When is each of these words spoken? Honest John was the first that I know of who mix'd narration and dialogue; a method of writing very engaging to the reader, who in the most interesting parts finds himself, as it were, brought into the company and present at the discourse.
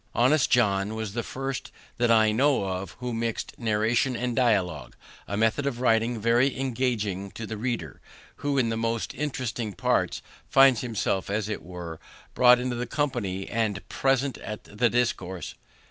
Honest 0.15 0.49
John 0.49 0.95
was 0.95 1.13
the 1.13 1.21
first 1.21 1.71
that 1.97 2.09
I 2.09 2.31
know 2.31 2.65
of 2.65 2.93
who 2.93 3.13
mix'd 3.13 3.53
narration 3.59 4.15
and 4.15 4.35
dialogue; 4.35 4.95
a 5.27 5.37
method 5.37 5.67
of 5.67 5.79
writing 5.79 6.19
very 6.19 6.59
engaging 6.59 7.29
to 7.33 7.45
the 7.45 7.55
reader, 7.55 8.01
who 8.37 8.57
in 8.57 8.69
the 8.69 8.77
most 8.77 9.13
interesting 9.13 9.73
parts 9.73 10.23
finds 10.49 10.81
himself, 10.81 11.29
as 11.29 11.47
it 11.47 11.61
were, 11.61 11.99
brought 12.33 12.57
into 12.57 12.75
the 12.75 12.87
company 12.87 13.47
and 13.47 13.87
present 13.89 14.39
at 14.39 14.63
the 14.63 14.89
discourse. 14.89 15.53